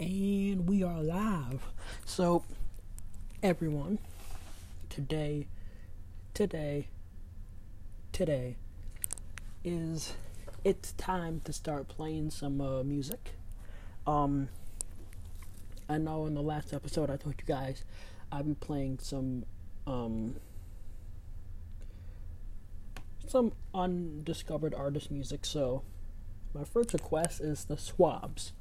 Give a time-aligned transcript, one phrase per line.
[0.00, 1.60] And we are live.
[2.04, 2.44] So,
[3.42, 3.98] everyone,
[4.88, 5.48] today,
[6.34, 6.86] today,
[8.12, 8.54] today
[9.64, 10.12] is
[10.62, 13.30] it's time to start playing some uh, music.
[14.06, 14.50] Um,
[15.88, 17.82] I know in the last episode I told you guys
[18.30, 19.46] I'd be playing some
[19.84, 20.36] um,
[23.26, 25.44] some undiscovered artist music.
[25.44, 25.82] So
[26.54, 28.52] my first request is the Swabs.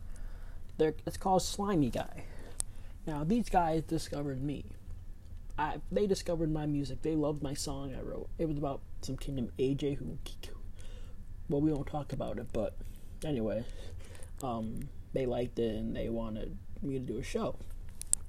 [0.77, 2.23] They're, it's called Slimy Guy.
[3.05, 4.65] Now these guys discovered me.
[5.57, 7.01] I they discovered my music.
[7.01, 8.29] They loved my song I wrote.
[8.37, 10.17] It was about some kid named AJ who
[11.49, 12.75] well we won't talk about it, but
[13.23, 13.63] anyway,
[14.43, 17.55] um, they liked it and they wanted me to do a show.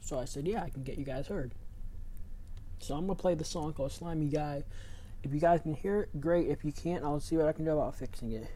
[0.00, 1.52] So I said, yeah, I can get you guys heard.
[2.78, 4.62] So I'm gonna play the song called Slimy Guy.
[5.22, 6.48] If you guys can hear it, great.
[6.48, 8.46] If you can't, I'll see what I can do about fixing it.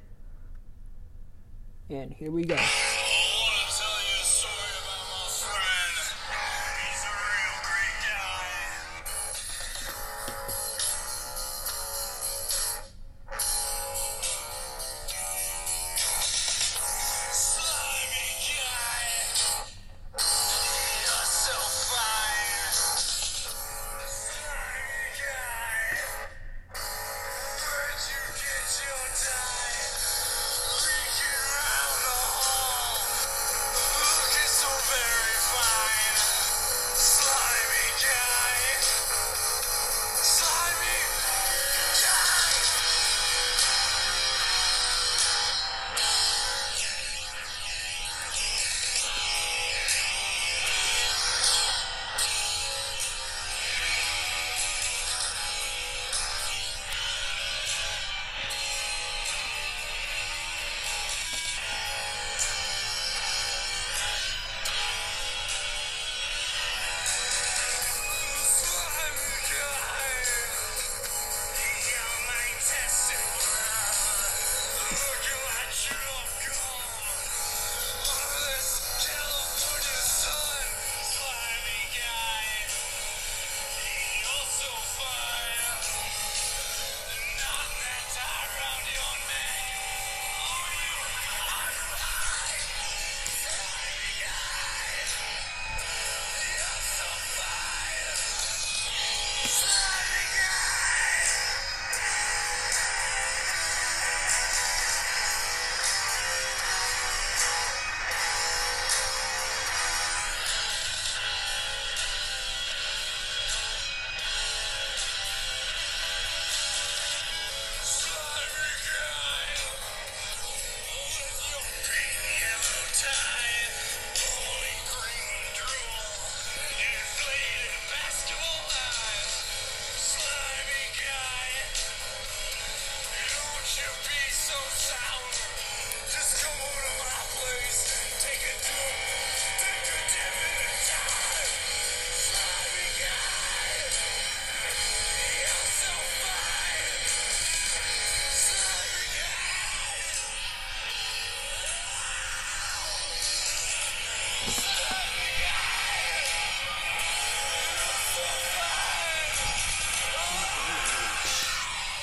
[1.90, 2.56] And here we go.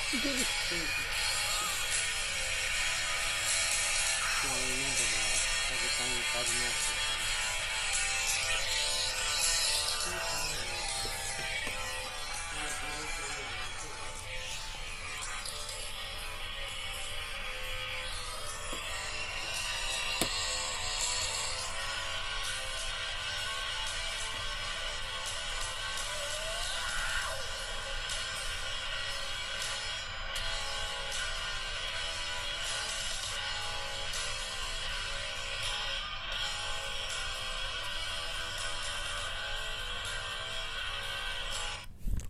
[0.10, 0.38] そういう。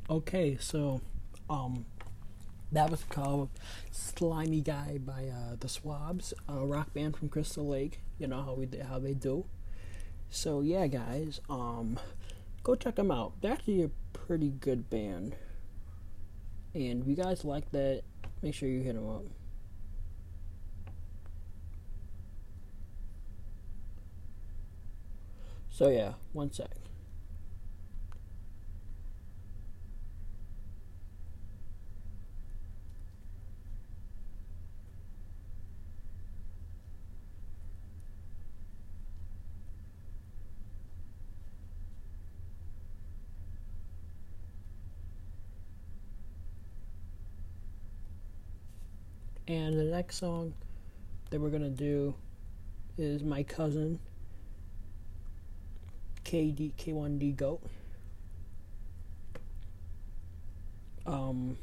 [0.09, 1.01] Okay, so
[1.51, 1.85] um,
[2.71, 3.49] that was called
[3.91, 7.99] "Slimy Guy" by uh, the Swabs, a rock band from Crystal Lake.
[8.17, 9.45] You know how we how they do.
[10.31, 11.99] So yeah, guys, um,
[12.63, 13.33] go check them out.
[13.41, 15.35] They're actually a pretty good band,
[16.73, 18.01] and if you guys like that,
[18.41, 19.25] make sure you hit them up.
[25.69, 26.78] So yeah, one sec.
[49.49, 50.53] And the next song
[51.31, 52.13] that we're gonna do
[52.99, 53.97] is my cousin
[56.23, 57.63] KD K1D Goat.
[61.07, 61.57] Um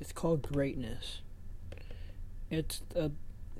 [0.00, 1.20] It's called Greatness.
[2.50, 3.10] It's uh,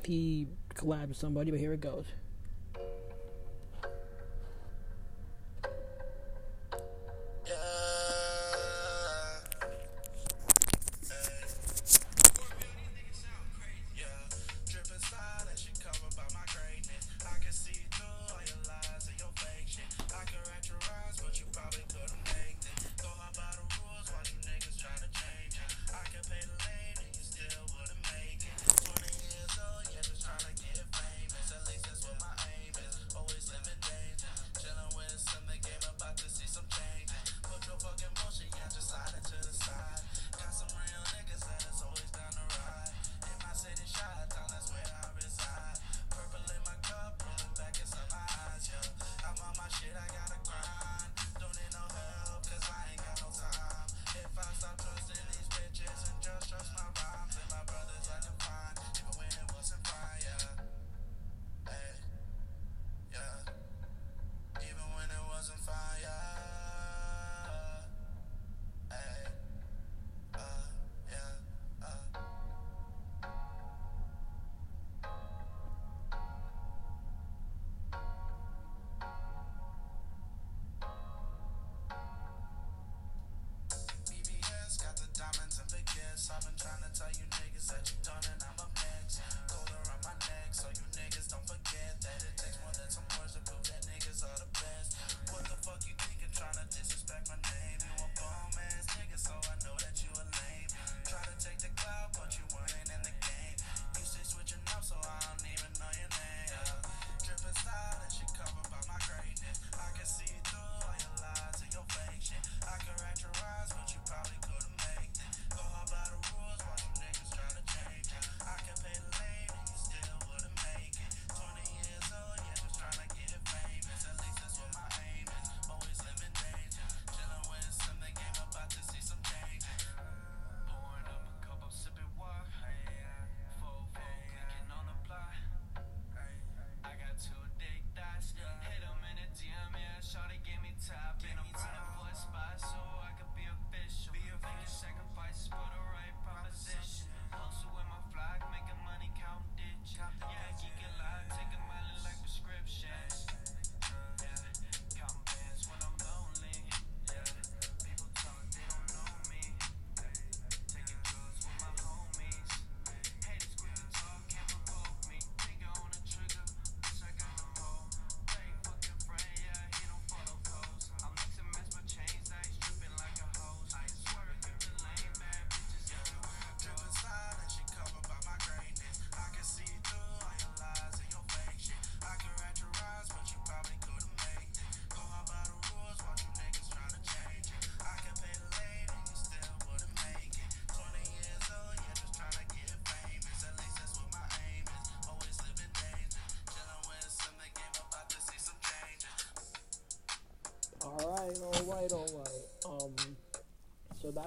[0.02, 2.06] he collabed with somebody, but here it goes.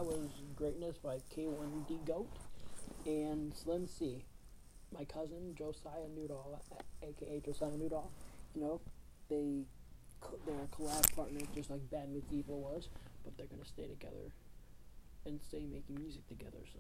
[0.08, 2.30] Was Greatness by K1D Goat
[3.06, 4.24] and Slim C.
[4.98, 6.62] My cousin Josiah Newdall,
[7.04, 8.10] aka Josiah Newdall,
[8.56, 8.80] you know,
[9.30, 9.66] they
[10.46, 12.88] they're a collab partner just like Bad Meets Evil was,
[13.26, 14.32] but they're gonna stay together
[15.26, 16.64] and stay making music together.
[16.72, 16.80] So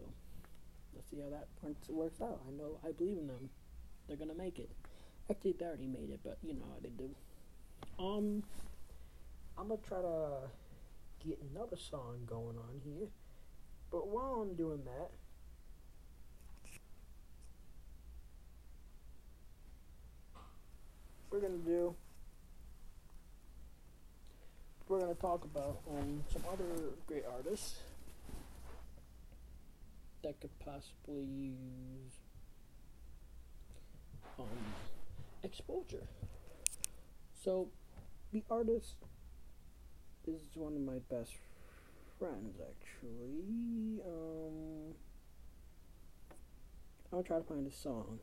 [0.95, 1.49] let's see how that
[1.89, 2.39] works out.
[2.47, 3.49] I know I believe in them.
[4.07, 4.69] They're gonna make it.
[5.29, 7.09] Actually, they already made it, but you know how they do.
[7.99, 8.43] Um.
[9.59, 10.49] I'm gonna try to
[11.27, 13.07] get another song going on here.
[13.91, 15.11] But while I'm doing that,
[21.29, 21.93] we're gonna do
[24.87, 26.63] we're gonna talk about um, some other
[27.07, 27.79] great artists
[30.23, 32.13] that could possibly use
[34.39, 34.45] um,
[35.43, 36.07] exposure.
[37.43, 37.67] So
[38.31, 38.95] the artist
[40.27, 41.33] is one of my best
[42.19, 44.01] friends, actually.
[44.05, 44.93] Um,
[47.13, 48.19] I'll try to find a song.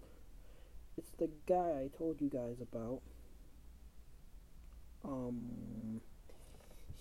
[0.97, 3.01] It's the guy I told you guys about.
[5.05, 6.01] Um,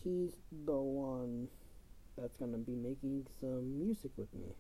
[0.03, 0.33] he's
[0.65, 1.47] the one
[2.17, 4.55] that's gonna be making some music with me.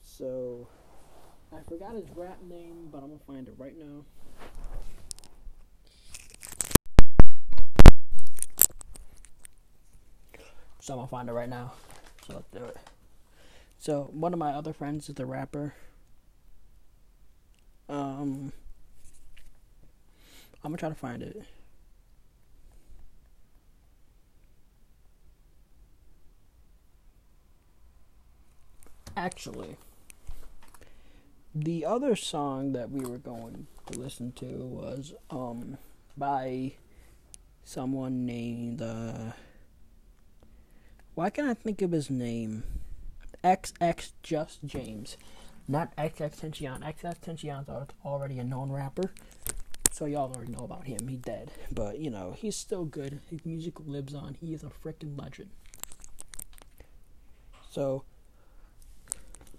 [0.00, 0.68] So
[1.52, 4.04] I forgot his rap name, but I'm gonna find it right now.
[10.88, 11.72] So I'm gonna find it right now.
[12.26, 12.78] So let's do it.
[13.78, 15.74] So one of my other friends is a rapper.
[17.90, 18.54] Um,
[20.64, 21.42] I'm gonna try to find it.
[29.14, 29.76] Actually,
[31.54, 35.76] the other song that we were going to listen to was um
[36.16, 36.72] by
[37.62, 39.32] someone named uh
[41.18, 42.62] why can't I think of his name?
[43.42, 45.16] XX Just James.
[45.66, 46.80] Not XX Tension.
[46.80, 47.68] XX Tension's
[48.04, 49.10] already a known rapper.
[49.90, 51.08] So y'all already know about him.
[51.08, 51.50] He's dead.
[51.72, 53.18] But, you know, he's still good.
[53.28, 54.36] His music lives on.
[54.40, 55.50] He is a freaking legend.
[57.68, 58.04] So,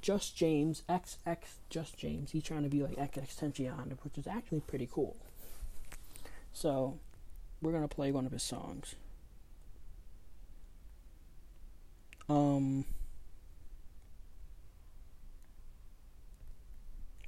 [0.01, 1.39] Just James, XX
[1.70, 5.18] Just James, he's trying to be like XX Tension, which is actually pretty cool.
[6.54, 7.00] So,
[7.62, 8.96] we're going to play one of his songs.
[12.29, 12.86] Um,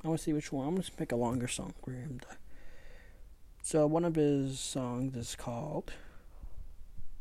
[0.03, 0.67] I want to see which one.
[0.67, 2.19] I'm going to pick a longer song for him.
[2.21, 2.27] To...
[3.63, 5.93] So one of his songs is called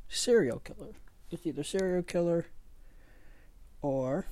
[0.09, 0.95] "Serial Killer."
[1.31, 2.47] It's either "Serial Killer"
[3.81, 4.27] or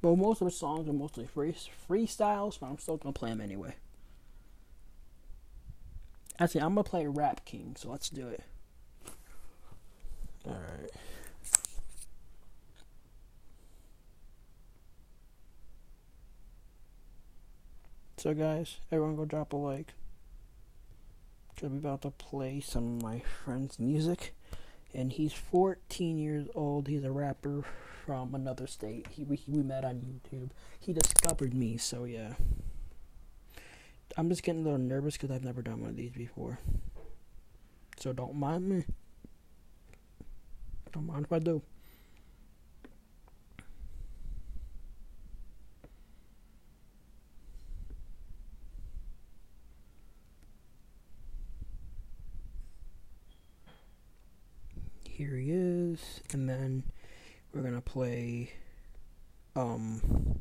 [0.00, 1.54] well, most of his songs are mostly free
[1.88, 3.74] freestyles, but I'm still gonna play them anyway.
[6.38, 8.44] Actually, I'm gonna play Rap King, so let's do it.
[10.46, 10.90] Alright.
[18.16, 19.94] So guys, everyone go drop a like.
[21.58, 24.34] Cause we about to play some of my friend's music.
[24.94, 26.88] And he's 14 years old.
[26.88, 27.64] He's a rapper
[28.04, 29.06] from another state.
[29.10, 30.50] He we, we met on YouTube.
[30.80, 32.34] He discovered me, so yeah.
[34.16, 36.58] I'm just getting a little nervous because I've never done one of these before.
[37.98, 38.84] So don't mind me.
[40.92, 41.62] Don't mind if I do.
[55.04, 56.84] Here he is, and then
[57.52, 58.52] we're gonna play
[59.56, 60.38] um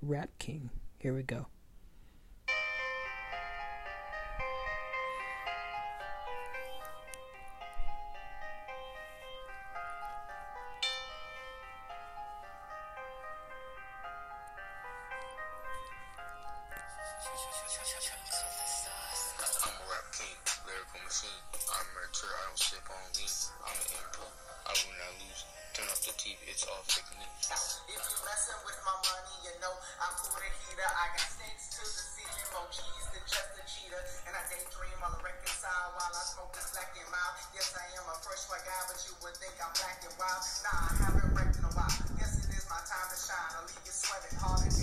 [0.00, 0.70] Rap King.
[0.98, 1.46] Here we go.
[29.66, 30.86] know I'm cool to heater.
[30.86, 33.98] I got snakes to the ceiling, more keys than just a cheetah.
[34.30, 37.34] And I daydream all reconcile while I smoke this black and mild.
[37.50, 40.42] Yes, I am a fresh white guy, but you would think I'm black and wild.
[40.62, 41.98] Nah, I haven't wrecked in a while.
[42.14, 43.50] Yes, it is my time to shine.
[43.58, 44.75] I'll leave you sweating hard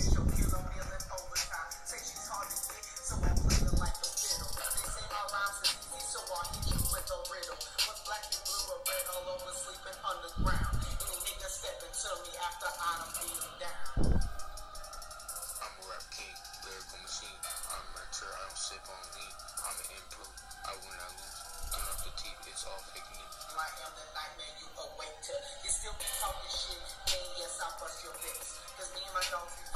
[22.54, 23.34] it's all fake news.
[23.58, 25.34] My am the nightmare you awake to.
[25.66, 28.62] You still be talking shit, and yes, I bust your lips.
[28.78, 29.73] Cause me and my dogs.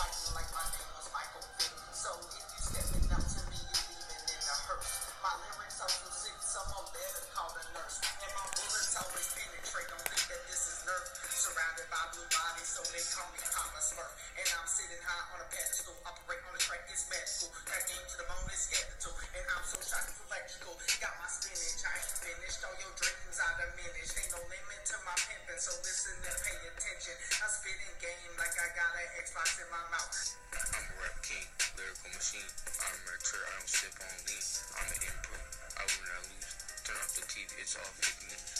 [26.08, 27.16] listen and pay attention.
[27.44, 30.16] I spit in game like I got an Xbox in my mouth.
[30.56, 31.44] I'm a rap king,
[31.76, 32.48] lyrical machine.
[32.80, 34.44] I'm a trip, I don't sip on lean.
[34.72, 36.52] I'm an improve, I will not lose.
[36.84, 38.57] Turn off the TV, it's all fake news.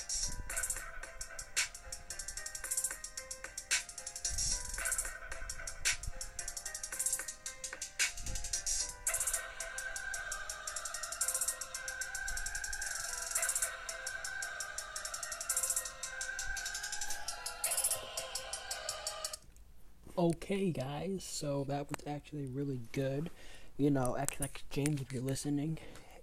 [20.51, 21.27] Okay, guys.
[21.29, 23.29] So that was actually really good.
[23.77, 25.79] You know, XX James, if you're listening,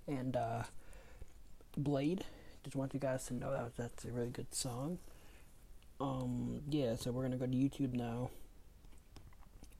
[0.08, 0.64] and uh,
[1.78, 2.26] Blade.
[2.64, 4.98] Just want you guys to know that that's a really good song.
[6.02, 8.32] Um, yeah, so we're gonna go to YouTube now,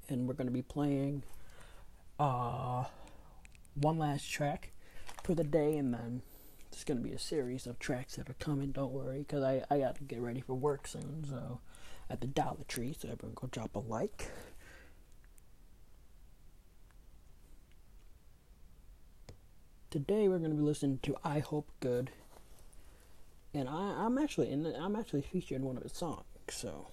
[0.10, 1.24] and we're gonna be playing
[2.20, 2.86] uh
[3.74, 4.72] one last track
[5.24, 6.22] for the day, and then
[6.72, 8.72] it's gonna be a series of tracks that are coming.
[8.72, 11.26] Don't worry, because I I got to get ready for work soon.
[11.28, 11.60] So
[12.10, 14.30] at the Dollar Tree, so everyone go drop a like.
[19.90, 22.12] Today we're gonna be listening to "I Hope Good,"
[23.54, 26.26] and I I'm actually in the, I'm actually featured in one of his songs.
[26.50, 26.88] So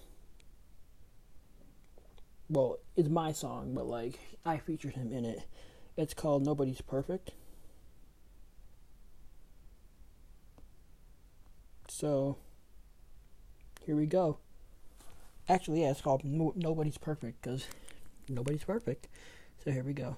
[2.49, 5.42] well, it's my song, but like I featured him in it.
[5.97, 7.33] It's called Nobody's Perfect.
[11.88, 12.37] So
[13.85, 14.38] here we go.
[15.52, 17.66] Actually, yeah, it's called no- Nobody's Perfect because
[18.26, 19.06] nobody's perfect.
[19.62, 20.16] So here we go.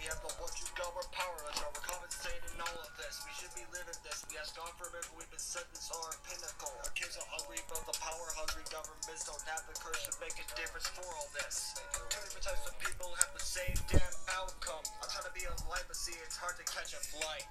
[0.00, 1.60] We have the one true God, we're powerless.
[1.60, 3.20] Are we compensating all of this?
[3.20, 4.24] We should be living this.
[4.32, 6.72] We ask God for it, we've been sentenced our pinnacle.
[6.72, 10.32] Our kids are hungry, but the power hungry governments don't have the courage to make
[10.40, 11.76] a difference for all this.
[12.08, 14.80] Two different types of people have the same damn outcome.
[15.04, 17.44] I'm trying to be a light, but see, it's hard to catch a flight.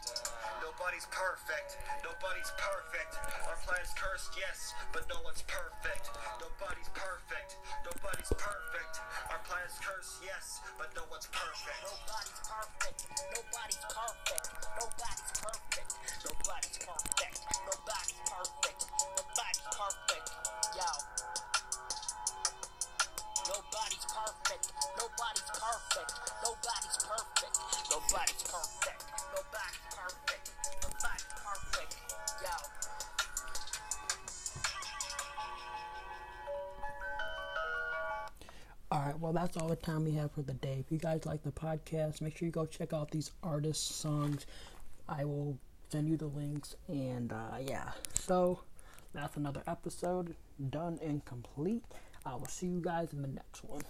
[0.65, 1.77] Nobody's perfect.
[2.01, 3.13] Nobody's perfect.
[3.45, 6.09] Our planet's cursed, yes, but no one's perfect.
[6.41, 7.61] Nobody's perfect.
[7.85, 8.93] Nobody's perfect.
[9.29, 11.85] Our planet's cursed, yes, but no one's perfect.
[11.85, 13.07] Nobody's perfect.
[13.35, 14.45] Nobody's perfect.
[14.79, 15.91] Nobody's perfect.
[16.25, 17.37] Nobody's perfect.
[17.65, 18.88] Nobody's perfect.
[39.29, 40.77] Well, that's all the time we have for the day.
[40.79, 44.47] If you guys like the podcast, make sure you go check out these artists' songs.
[45.07, 45.59] I will
[45.91, 47.91] send you the links, and uh, yeah.
[48.15, 48.61] So
[49.13, 50.35] that's another episode
[50.71, 51.83] done and complete.
[52.25, 53.83] I will see you guys in the next one.